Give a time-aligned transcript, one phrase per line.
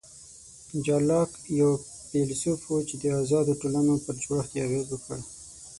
[0.83, 1.29] جان لاک
[1.59, 1.71] یو
[2.09, 5.19] فیلسوف و چې د آزادو ټولنو پر جوړښت یې اغېز وکړ.